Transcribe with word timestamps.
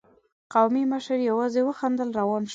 قومي 0.53 0.83
مشر 0.93 1.17
يواځې 1.29 1.61
وخندل، 1.65 2.09
روان 2.19 2.43
شو. 2.45 2.49